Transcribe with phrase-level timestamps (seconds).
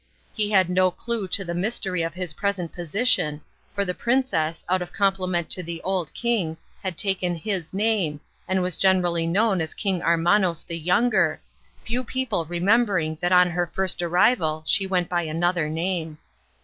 [0.33, 3.39] He had no clue to the mystery of his present position,
[3.75, 8.63] for the princess, out of compliment to the old king, had taken his name, and
[8.63, 11.39] was generally known as King Armanos the younger,
[11.83, 16.17] few people remembering that on her first arrival she went by another name.